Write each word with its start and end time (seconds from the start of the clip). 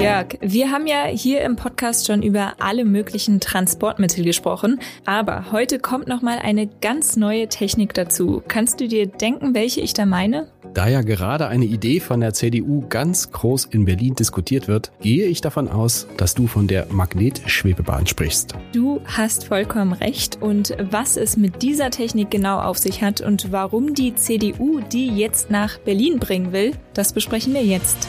Jörg, 0.00 0.38
wir 0.40 0.70
haben 0.70 0.86
ja 0.86 1.04
hier 1.04 1.42
im 1.42 1.56
Podcast 1.56 2.06
schon 2.06 2.22
über 2.22 2.54
alle 2.58 2.86
möglichen 2.86 3.38
Transportmittel 3.38 4.24
gesprochen, 4.24 4.80
aber 5.04 5.52
heute 5.52 5.78
kommt 5.78 6.08
noch 6.08 6.22
mal 6.22 6.38
eine 6.38 6.68
ganz 6.80 7.16
neue 7.16 7.48
Technik 7.48 7.92
dazu. 7.92 8.42
Kannst 8.48 8.80
du 8.80 8.88
dir 8.88 9.06
denken, 9.06 9.54
welche 9.54 9.82
ich 9.82 9.92
da 9.92 10.06
meine? 10.06 10.48
Da 10.72 10.88
ja 10.88 11.02
gerade 11.02 11.48
eine 11.48 11.66
Idee 11.66 12.00
von 12.00 12.20
der 12.20 12.32
CDU 12.32 12.84
ganz 12.88 13.30
groß 13.30 13.66
in 13.66 13.84
Berlin 13.84 14.14
diskutiert 14.14 14.68
wird, 14.68 14.90
gehe 15.02 15.26
ich 15.26 15.42
davon 15.42 15.68
aus, 15.68 16.06
dass 16.16 16.34
du 16.34 16.46
von 16.46 16.66
der 16.66 16.86
Magnetschwebebahn 16.90 18.06
sprichst. 18.06 18.54
Du 18.72 19.00
hast 19.04 19.44
vollkommen 19.44 19.92
recht. 19.92 20.38
Und 20.40 20.74
was 20.90 21.16
es 21.18 21.36
mit 21.36 21.60
dieser 21.60 21.90
Technik 21.90 22.30
genau 22.30 22.60
auf 22.60 22.78
sich 22.78 23.02
hat 23.02 23.20
und 23.20 23.52
warum 23.52 23.94
die 23.94 24.14
CDU 24.14 24.80
die 24.80 25.08
jetzt 25.08 25.50
nach 25.50 25.76
Berlin 25.78 26.18
bringen 26.20 26.52
will, 26.52 26.72
das 26.94 27.12
besprechen 27.12 27.52
wir 27.52 27.64
jetzt. 27.64 28.08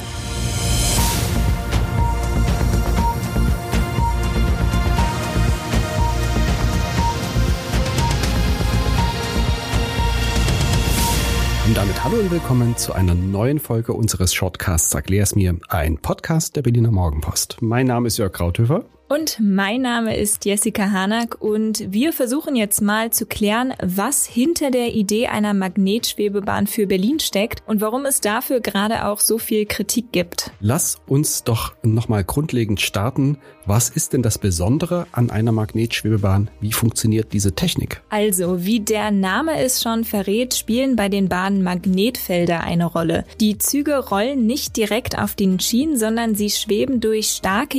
Damit 11.92 12.04
hallo 12.06 12.20
und 12.20 12.32
willkommen 12.32 12.78
zu 12.78 12.94
einer 12.94 13.16
neuen 13.16 13.60
Folge 13.60 13.92
unseres 13.92 14.34
Shortcasts 14.34 14.94
Erklär's 14.94 15.36
mir, 15.36 15.58
ein 15.68 15.98
Podcast 15.98 16.56
der 16.56 16.62
Berliner 16.62 16.92
Morgenpost. 16.92 17.58
Mein 17.62 17.88
Name 17.88 18.08
ist 18.08 18.18
Jörg 18.18 18.32
Krauthöfer. 18.32 18.86
Und 19.12 19.40
mein 19.42 19.82
Name 19.82 20.16
ist 20.16 20.46
Jessica 20.46 20.90
Hanack 20.90 21.42
und 21.42 21.92
wir 21.92 22.14
versuchen 22.14 22.56
jetzt 22.56 22.82
mal 22.82 23.12
zu 23.12 23.26
klären, 23.26 23.74
was 23.84 24.26
hinter 24.26 24.72
der 24.72 24.94
Idee 24.94 25.28
einer 25.28 25.54
Magnetschwebebahn 25.54 26.66
für 26.66 26.88
Berlin 26.88 27.20
steckt 27.20 27.62
und 27.68 27.82
warum 27.82 28.06
es 28.06 28.22
dafür 28.22 28.62
gerade 28.62 29.06
auch 29.06 29.20
so 29.20 29.38
viel 29.38 29.66
Kritik 29.66 30.14
gibt. 30.14 30.52
Lass 30.62 31.02
uns 31.08 31.44
doch 31.44 31.74
nochmal 31.84 32.24
grundlegend 32.24 32.80
starten. 32.80 33.38
Was 33.66 33.90
ist 33.90 34.14
denn 34.14 34.24
das 34.24 34.38
Besondere 34.38 35.08
an 35.12 35.30
einer 35.30 35.52
Magnetschwebebahn? 35.52 36.50
Wie 36.62 36.72
funktioniert 36.72 37.34
diese 37.34 37.54
Technik? 37.54 38.02
Also, 38.10 38.64
wie 38.66 38.80
der 38.80 39.12
Name 39.12 39.60
es 39.60 39.84
schon 39.84 40.06
verrät, 40.06 40.56
spielen 40.56 40.96
bei 40.96 41.10
den 41.10 41.28
Bahnen 41.28 41.64
Magnetfelder 41.64 42.62
eine 42.62 42.86
Rolle. 42.86 43.26
Die 43.42 43.58
Züge 43.58 43.98
rollen 43.98 44.48
nicht 44.48 44.78
direkt 44.78 45.18
auf 45.18 45.36
den 45.36 45.60
Schienen, 45.60 45.98
sondern 45.98 46.34
sie 46.34 46.50
schweben 46.50 47.02
durch 47.02 47.28
starke 47.28 47.78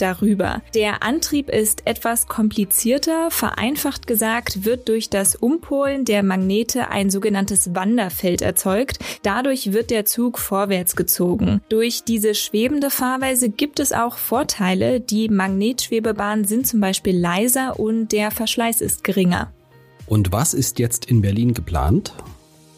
Darüber. 0.00 0.62
Der 0.74 1.02
Antrieb 1.02 1.48
ist 1.48 1.86
etwas 1.86 2.26
komplizierter. 2.26 3.30
Vereinfacht 3.30 4.06
gesagt 4.06 4.64
wird 4.64 4.88
durch 4.88 5.10
das 5.10 5.36
Umpolen 5.36 6.04
der 6.04 6.22
Magnete 6.22 6.88
ein 6.88 7.10
sogenanntes 7.10 7.74
Wanderfeld 7.74 8.42
erzeugt. 8.42 8.98
Dadurch 9.22 9.72
wird 9.72 9.90
der 9.90 10.04
Zug 10.04 10.38
vorwärts 10.38 10.96
gezogen. 10.96 11.60
Durch 11.68 12.04
diese 12.04 12.34
schwebende 12.34 12.90
Fahrweise 12.90 13.50
gibt 13.50 13.80
es 13.80 13.92
auch 13.92 14.16
Vorteile. 14.16 15.00
Die 15.00 15.28
Magnetschwebebahnen 15.28 16.44
sind 16.44 16.66
zum 16.66 16.80
Beispiel 16.80 17.16
leiser 17.18 17.78
und 17.78 18.12
der 18.12 18.30
Verschleiß 18.30 18.80
ist 18.80 19.04
geringer. 19.04 19.52
Und 20.06 20.32
was 20.32 20.54
ist 20.54 20.78
jetzt 20.78 21.04
in 21.04 21.20
Berlin 21.20 21.54
geplant? 21.54 22.12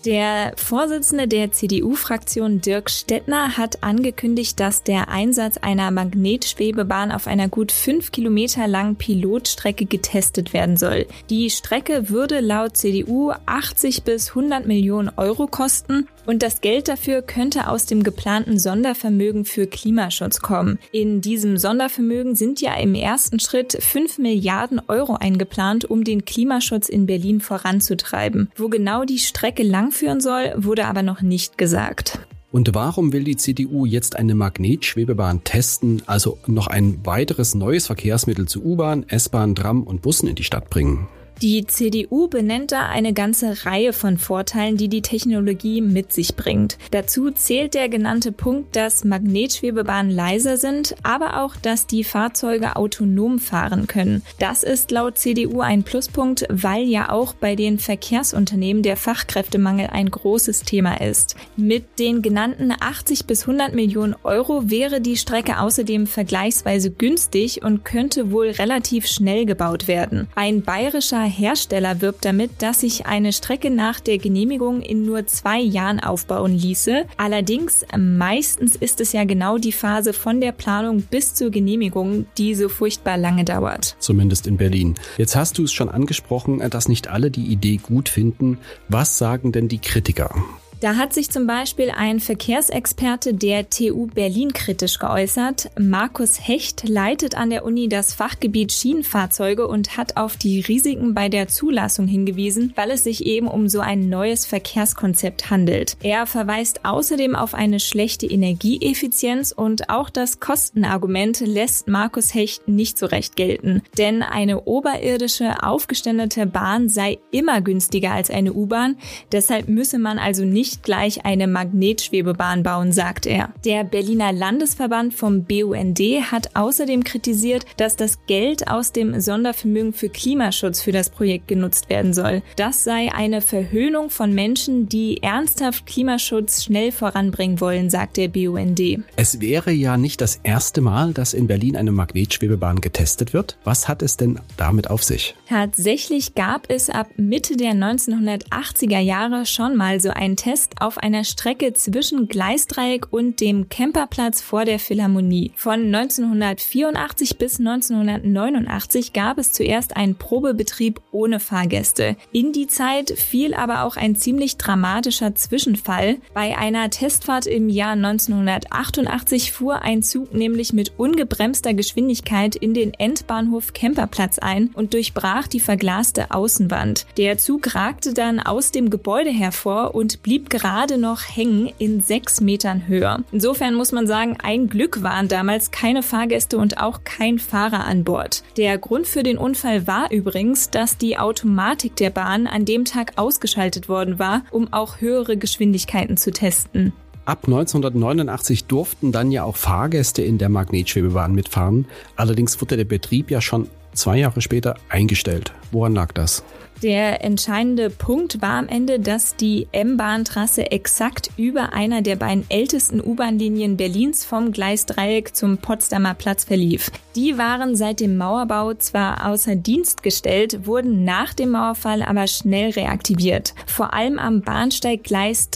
Der 0.04 0.52
Vorsitzende 0.56 1.28
der 1.28 1.52
CDU-Fraktion 1.52 2.60
Dirk 2.60 2.90
Stettner 2.90 3.56
hat 3.56 3.84
angekündigt, 3.84 4.58
dass 4.58 4.82
der 4.82 5.08
Einsatz 5.08 5.58
einer 5.58 5.92
Magnetschwebebahn 5.92 7.12
auf 7.12 7.28
einer 7.28 7.48
gut 7.48 7.70
fünf 7.70 8.10
Kilometer 8.10 8.66
langen 8.66 8.96
Pilotstrecke 8.96 9.86
getestet 9.86 10.52
werden 10.52 10.76
soll. 10.76 11.06
Die 11.30 11.50
Strecke 11.50 12.08
würde 12.08 12.40
laut 12.40 12.76
CDU 12.76 13.32
80 13.46 14.02
bis 14.02 14.30
100 14.30 14.66
Millionen 14.66 15.10
Euro 15.16 15.46
kosten 15.46 16.08
und 16.26 16.42
das 16.42 16.60
Geld 16.60 16.88
dafür 16.88 17.22
könnte 17.22 17.68
aus 17.68 17.86
dem 17.86 18.02
geplanten 18.02 18.58
Sondervermögen 18.58 19.44
für 19.44 19.66
Klimaschutz 19.66 20.40
kommen. 20.40 20.78
In 20.92 21.20
diesem 21.20 21.56
Sondervermögen 21.56 22.36
sind 22.36 22.60
ja 22.60 22.74
im 22.74 22.94
ersten 22.94 23.40
Schritt 23.40 23.76
5 23.80 24.18
Milliarden 24.18 24.80
Euro 24.88 25.14
eingeplant, 25.14 25.84
um 25.84 26.04
den 26.04 26.24
Klimaschutz 26.24 26.88
in 26.88 27.06
Berlin 27.06 27.40
voranzutreiben. 27.40 28.50
Wo 28.56 28.68
genau 28.68 29.04
die 29.04 29.18
Strecke 29.18 29.62
langführen 29.62 30.20
soll, 30.20 30.52
wurde 30.56 30.86
aber 30.86 31.02
noch 31.02 31.22
nicht 31.22 31.58
gesagt. 31.58 32.20
Und 32.52 32.74
warum 32.74 33.14
will 33.14 33.24
die 33.24 33.36
CDU 33.36 33.86
jetzt 33.86 34.16
eine 34.16 34.34
Magnetschwebebahn 34.34 35.42
testen, 35.42 36.02
also 36.06 36.38
noch 36.46 36.66
ein 36.66 37.00
weiteres 37.04 37.54
neues 37.54 37.86
Verkehrsmittel 37.86 38.46
zu 38.46 38.62
U-Bahn, 38.62 39.08
S-Bahn, 39.08 39.54
Tram 39.54 39.82
und 39.82 40.02
Bussen 40.02 40.28
in 40.28 40.34
die 40.34 40.44
Stadt 40.44 40.68
bringen? 40.68 41.08
Die 41.42 41.66
CDU 41.66 42.28
benennt 42.28 42.70
da 42.70 42.86
eine 42.86 43.12
ganze 43.12 43.66
Reihe 43.66 43.92
von 43.92 44.16
Vorteilen, 44.16 44.76
die 44.76 44.86
die 44.86 45.02
Technologie 45.02 45.80
mit 45.80 46.12
sich 46.12 46.36
bringt. 46.36 46.78
Dazu 46.92 47.32
zählt 47.32 47.74
der 47.74 47.88
genannte 47.88 48.30
Punkt, 48.30 48.76
dass 48.76 49.02
Magnetschwebebahnen 49.02 50.12
leiser 50.12 50.56
sind, 50.56 50.94
aber 51.02 51.42
auch, 51.42 51.56
dass 51.56 51.88
die 51.88 52.04
Fahrzeuge 52.04 52.76
autonom 52.76 53.40
fahren 53.40 53.88
können. 53.88 54.22
Das 54.38 54.62
ist 54.62 54.92
laut 54.92 55.18
CDU 55.18 55.62
ein 55.62 55.82
Pluspunkt, 55.82 56.46
weil 56.48 56.84
ja 56.84 57.10
auch 57.10 57.34
bei 57.34 57.56
den 57.56 57.80
Verkehrsunternehmen 57.80 58.84
der 58.84 58.96
Fachkräftemangel 58.96 59.88
ein 59.88 60.12
großes 60.12 60.60
Thema 60.60 61.00
ist. 61.00 61.34
Mit 61.56 61.98
den 61.98 62.22
genannten 62.22 62.72
80 62.78 63.26
bis 63.26 63.48
100 63.48 63.74
Millionen 63.74 64.14
Euro 64.22 64.70
wäre 64.70 65.00
die 65.00 65.16
Strecke 65.16 65.58
außerdem 65.58 66.06
vergleichsweise 66.06 66.92
günstig 66.92 67.64
und 67.64 67.84
könnte 67.84 68.30
wohl 68.30 68.50
relativ 68.50 69.08
schnell 69.08 69.44
gebaut 69.44 69.88
werden. 69.88 70.28
Ein 70.36 70.62
bayerischer 70.62 71.31
Hersteller 71.32 72.00
wirbt 72.00 72.24
damit, 72.24 72.50
dass 72.58 72.80
sich 72.80 73.06
eine 73.06 73.32
Strecke 73.32 73.70
nach 73.70 74.00
der 74.00 74.18
Genehmigung 74.18 74.82
in 74.82 75.04
nur 75.04 75.26
zwei 75.26 75.60
Jahren 75.60 75.98
aufbauen 76.00 76.52
ließe. 76.52 77.06
Allerdings, 77.16 77.84
meistens 77.96 78.76
ist 78.76 79.00
es 79.00 79.12
ja 79.12 79.24
genau 79.24 79.58
die 79.58 79.72
Phase 79.72 80.12
von 80.12 80.40
der 80.40 80.52
Planung 80.52 81.02
bis 81.02 81.34
zur 81.34 81.50
Genehmigung, 81.50 82.26
die 82.38 82.54
so 82.54 82.68
furchtbar 82.68 83.18
lange 83.18 83.44
dauert. 83.44 83.96
Zumindest 83.98 84.46
in 84.46 84.56
Berlin. 84.56 84.94
Jetzt 85.18 85.34
hast 85.34 85.58
du 85.58 85.64
es 85.64 85.72
schon 85.72 85.88
angesprochen, 85.88 86.62
dass 86.70 86.88
nicht 86.88 87.08
alle 87.08 87.30
die 87.30 87.46
Idee 87.46 87.78
gut 87.78 88.08
finden. 88.08 88.58
Was 88.88 89.18
sagen 89.18 89.52
denn 89.52 89.68
die 89.68 89.78
Kritiker? 89.78 90.34
Da 90.82 90.96
hat 90.96 91.12
sich 91.12 91.30
zum 91.30 91.46
Beispiel 91.46 91.92
ein 91.96 92.18
Verkehrsexperte 92.18 93.34
der 93.34 93.70
TU 93.70 94.08
Berlin 94.08 94.52
kritisch 94.52 94.98
geäußert. 94.98 95.70
Markus 95.78 96.48
Hecht 96.48 96.88
leitet 96.88 97.36
an 97.36 97.50
der 97.50 97.64
Uni 97.64 97.88
das 97.88 98.12
Fachgebiet 98.12 98.72
Schienenfahrzeuge 98.72 99.68
und 99.68 99.96
hat 99.96 100.16
auf 100.16 100.36
die 100.36 100.58
Risiken 100.58 101.14
bei 101.14 101.28
der 101.28 101.46
Zulassung 101.46 102.08
hingewiesen, 102.08 102.72
weil 102.74 102.90
es 102.90 103.04
sich 103.04 103.24
eben 103.24 103.46
um 103.46 103.68
so 103.68 103.78
ein 103.78 104.08
neues 104.08 104.44
Verkehrskonzept 104.44 105.50
handelt. 105.50 105.96
Er 106.02 106.26
verweist 106.26 106.84
außerdem 106.84 107.36
auf 107.36 107.54
eine 107.54 107.78
schlechte 107.78 108.26
Energieeffizienz 108.26 109.52
und 109.52 109.88
auch 109.88 110.10
das 110.10 110.40
Kostenargument 110.40 111.38
lässt 111.46 111.86
Markus 111.86 112.34
Hecht 112.34 112.66
nicht 112.66 112.98
so 112.98 113.06
recht 113.06 113.36
gelten. 113.36 113.82
Denn 113.98 114.24
eine 114.24 114.64
oberirdische, 114.64 115.62
aufgeständete 115.62 116.46
Bahn 116.46 116.88
sei 116.88 117.18
immer 117.30 117.60
günstiger 117.60 118.10
als 118.10 118.30
eine 118.30 118.52
U-Bahn. 118.52 118.96
Deshalb 119.30 119.68
müsse 119.68 120.00
man 120.00 120.18
also 120.18 120.44
nicht 120.44 120.71
nicht 120.72 120.82
gleich 120.84 121.26
eine 121.26 121.48
Magnetschwebebahn 121.48 122.62
bauen, 122.62 122.92
sagt 122.92 123.26
er. 123.26 123.52
Der 123.62 123.84
Berliner 123.84 124.32
Landesverband 124.32 125.12
vom 125.12 125.44
BUND 125.44 126.00
hat 126.30 126.56
außerdem 126.56 127.04
kritisiert, 127.04 127.66
dass 127.76 127.96
das 127.96 128.24
Geld 128.26 128.68
aus 128.68 128.92
dem 128.92 129.20
Sondervermögen 129.20 129.92
für 129.92 130.08
Klimaschutz 130.08 130.80
für 130.80 130.92
das 130.92 131.10
Projekt 131.10 131.48
genutzt 131.48 131.90
werden 131.90 132.14
soll. 132.14 132.42
Das 132.56 132.84
sei 132.84 133.12
eine 133.12 133.42
Verhöhnung 133.42 134.08
von 134.08 134.32
Menschen, 134.32 134.88
die 134.88 135.22
ernsthaft 135.22 135.84
Klimaschutz 135.84 136.64
schnell 136.64 136.90
voranbringen 136.90 137.60
wollen, 137.60 137.90
sagt 137.90 138.16
der 138.16 138.28
BUND. 138.28 138.80
Es 139.16 139.40
wäre 139.40 139.72
ja 139.72 139.98
nicht 139.98 140.22
das 140.22 140.40
erste 140.42 140.80
Mal, 140.80 141.12
dass 141.12 141.34
in 141.34 141.48
Berlin 141.48 141.76
eine 141.76 141.92
Magnetschwebebahn 141.92 142.80
getestet 142.80 143.34
wird. 143.34 143.58
Was 143.64 143.88
hat 143.88 144.00
es 144.00 144.16
denn 144.16 144.40
damit 144.56 144.88
auf 144.88 145.02
sich? 145.02 145.34
Tatsächlich 145.50 146.34
gab 146.34 146.70
es 146.70 146.88
ab 146.88 147.10
Mitte 147.16 147.58
der 147.58 147.72
1980er 147.72 149.00
Jahre 149.00 149.44
schon 149.44 149.76
mal 149.76 150.00
so 150.00 150.08
einen 150.08 150.36
Test 150.36 150.61
ist 150.62 150.80
auf 150.80 150.98
einer 150.98 151.24
Strecke 151.24 151.72
zwischen 151.72 152.28
Gleisdreieck 152.28 153.12
und 153.12 153.40
dem 153.40 153.68
Camperplatz 153.68 154.40
vor 154.40 154.64
der 154.64 154.78
Philharmonie. 154.78 155.50
Von 155.56 155.92
1984 155.92 157.36
bis 157.36 157.58
1989 157.58 159.12
gab 159.12 159.38
es 159.38 159.50
zuerst 159.50 159.96
einen 159.96 160.14
Probebetrieb 160.14 161.00
ohne 161.10 161.40
Fahrgäste. 161.40 162.16
In 162.30 162.52
die 162.52 162.68
Zeit 162.68 163.10
fiel 163.10 163.54
aber 163.54 163.82
auch 163.82 163.96
ein 163.96 164.14
ziemlich 164.14 164.56
dramatischer 164.56 165.34
Zwischenfall. 165.34 166.18
Bei 166.32 166.56
einer 166.56 166.90
Testfahrt 166.90 167.46
im 167.46 167.68
Jahr 167.68 167.92
1988 167.92 169.50
fuhr 169.50 169.82
ein 169.82 170.04
Zug 170.04 170.32
nämlich 170.32 170.72
mit 170.72 170.92
ungebremster 170.96 171.74
Geschwindigkeit 171.74 172.54
in 172.54 172.72
den 172.72 172.94
Endbahnhof 172.94 173.72
Camperplatz 173.72 174.38
ein 174.38 174.70
und 174.74 174.94
durchbrach 174.94 175.48
die 175.48 175.60
verglaste 175.60 176.30
Außenwand. 176.30 177.06
Der 177.16 177.36
Zug 177.38 177.74
ragte 177.74 178.14
dann 178.14 178.38
aus 178.38 178.70
dem 178.70 178.90
Gebäude 178.90 179.30
hervor 179.30 179.96
und 179.96 180.22
blieb 180.22 180.51
gerade 180.52 180.98
noch 180.98 181.22
hängen 181.22 181.72
in 181.78 182.02
sechs 182.02 182.42
Metern 182.42 182.86
Höhe. 182.86 183.24
Insofern 183.32 183.74
muss 183.74 183.90
man 183.90 184.06
sagen, 184.06 184.36
ein 184.42 184.68
Glück 184.68 185.02
waren 185.02 185.26
damals 185.26 185.70
keine 185.70 186.02
Fahrgäste 186.02 186.58
und 186.58 186.78
auch 186.78 187.00
kein 187.04 187.38
Fahrer 187.38 187.84
an 187.86 188.04
Bord. 188.04 188.44
Der 188.58 188.76
Grund 188.76 189.06
für 189.06 189.22
den 189.22 189.38
Unfall 189.38 189.86
war 189.86 190.12
übrigens, 190.12 190.68
dass 190.68 190.98
die 190.98 191.16
Automatik 191.18 191.96
der 191.96 192.10
Bahn 192.10 192.46
an 192.46 192.66
dem 192.66 192.84
Tag 192.84 193.14
ausgeschaltet 193.16 193.88
worden 193.88 194.18
war, 194.18 194.42
um 194.50 194.72
auch 194.72 195.00
höhere 195.00 195.38
Geschwindigkeiten 195.38 196.18
zu 196.18 196.30
testen. 196.30 196.92
Ab 197.24 197.44
1989 197.46 198.66
durften 198.66 199.10
dann 199.10 199.30
ja 199.30 199.44
auch 199.44 199.56
Fahrgäste 199.56 200.22
in 200.22 200.36
der 200.36 200.50
Magnetschwebebahn 200.50 201.32
mitfahren. 201.34 201.86
Allerdings 202.16 202.60
wurde 202.60 202.76
der 202.76 202.84
Betrieb 202.84 203.30
ja 203.30 203.40
schon 203.40 203.68
zwei 203.92 204.18
Jahre 204.18 204.40
später 204.40 204.76
eingestellt. 204.88 205.52
Woran 205.70 205.94
lag 205.94 206.12
das? 206.12 206.42
Der 206.82 207.22
entscheidende 207.22 207.90
Punkt 207.90 208.42
war 208.42 208.58
am 208.58 208.66
Ende, 208.66 208.98
dass 208.98 209.36
die 209.36 209.68
M-Bahn-Trasse 209.70 210.72
exakt 210.72 211.30
über 211.36 211.72
einer 211.72 212.02
der 212.02 212.16
beiden 212.16 212.44
ältesten 212.48 213.00
U-Bahn-Linien 213.00 213.76
Berlins 213.76 214.24
vom 214.24 214.50
Gleisdreieck 214.50 215.36
zum 215.36 215.58
Potsdamer 215.58 216.14
Platz 216.14 216.42
verlief. 216.42 216.90
Die 217.14 217.38
waren 217.38 217.76
seit 217.76 218.00
dem 218.00 218.16
Mauerbau 218.16 218.74
zwar 218.74 219.28
außer 219.28 219.54
Dienst 219.54 220.02
gestellt, 220.02 220.66
wurden 220.66 221.04
nach 221.04 221.34
dem 221.34 221.50
Mauerfall 221.50 222.02
aber 222.02 222.26
schnell 222.26 222.70
reaktiviert. 222.70 223.54
Vor 223.66 223.92
allem 223.92 224.18
am 224.18 224.40
Bahnsteig 224.40 225.04
Gleis 225.04 225.50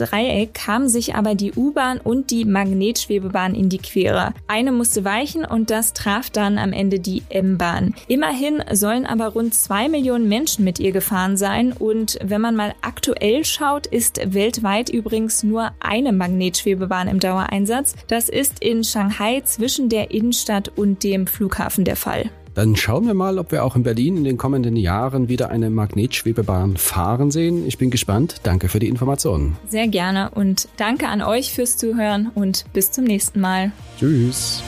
kamen 0.55 0.89
sich 0.89 1.17
aber 1.17 1.35
die 1.35 1.55
U-Bahn 1.55 1.99
und 1.99 2.31
die 2.31 2.45
Magnetschwebebahn 2.45 3.57
in 3.57 3.69
die 3.69 3.79
Quere. 3.79 4.33
Eine 4.47 4.71
musste 4.71 5.05
weichen 5.05 5.45
und 5.45 5.71
das 5.71 5.93
traf 5.93 6.31
dann 6.31 6.59
am 6.59 6.73
Ende 6.73 7.01
die 7.01 7.25
M-Bahn. 7.31 7.95
Immerhin 8.27 8.65
sollen 8.73 9.07
aber 9.07 9.29
rund 9.29 9.55
zwei 9.55 9.89
Millionen 9.89 10.29
Menschen 10.29 10.65
mit 10.65 10.81
ihr 10.81 10.91
gefahren 10.91 11.37
sein. 11.37 11.73
Und 11.73 12.19
wenn 12.25 12.41
man 12.41 12.57
mal 12.57 12.75
aktuell 12.83 13.45
schaut, 13.45 13.87
ist 13.87 14.21
weltweit 14.35 14.89
übrigens 14.89 15.45
nur 15.45 15.71
eine 15.79 16.13
Magnetschwebebahn 16.13 17.07
im 17.07 17.21
Dauereinsatz. 17.21 17.95
Das 18.09 18.29
ist 18.29 18.59
in 18.65 18.83
Shanghai 18.83 19.43
zwischen 19.45 19.89
der 19.89 20.11
Innenstadt 20.11 20.73
und 20.75 21.05
dem 21.05 21.29
Flughafen 21.29 21.85
der 21.85 21.95
Fall. 21.95 22.31
Dann 22.55 22.75
schauen 22.75 23.07
wir 23.07 23.15
mal, 23.15 23.39
ob 23.39 23.53
wir 23.53 23.63
auch 23.63 23.77
in 23.77 23.85
Berlin 23.85 24.17
in 24.17 24.25
den 24.25 24.39
kommenden 24.39 24.75
Jahren 24.75 25.29
wieder 25.29 25.51
eine 25.51 25.71
Magnetschwebebahn 25.71 26.79
fahren 26.79 27.31
sehen. 27.31 27.65
Ich 27.65 27.79
bin 27.79 27.91
gespannt. 27.91 28.41
Danke 28.43 28.69
für 28.69 28.81
die 28.81 28.89
Informationen. 28.89 29.57
Sehr 29.69 29.87
gerne 29.87 30.31
und 30.35 30.69
danke 30.79 31.07
an 31.07 31.23
euch 31.23 31.53
fürs 31.53 31.77
Zuhören 31.77 32.33
und 32.35 32.65
bis 32.73 32.91
zum 32.91 33.05
nächsten 33.05 33.41
Mal. 33.41 33.71
Tschüss. 34.01 34.65